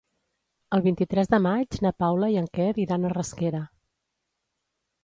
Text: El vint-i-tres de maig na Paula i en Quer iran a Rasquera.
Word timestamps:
El 0.77 0.81
vint-i-tres 0.85 1.29
de 1.33 1.39
maig 1.47 1.79
na 1.87 1.93
Paula 2.05 2.31
i 2.37 2.41
en 2.43 2.51
Quer 2.59 2.69
iran 2.87 3.07
a 3.07 3.13
Rasquera. 3.17 3.63